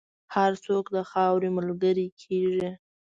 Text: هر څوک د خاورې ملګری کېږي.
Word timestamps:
هر 0.35 0.51
څوک 0.65 0.85
د 0.95 0.97
خاورې 1.09 1.49
ملګری 1.57 2.07
کېږي. 2.21 2.69